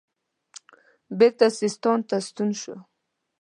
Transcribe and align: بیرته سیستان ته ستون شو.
بیرته 1.17 1.47
سیستان 1.59 1.99
ته 2.07 2.15
ستون 2.27 2.49
شو. 2.61 2.75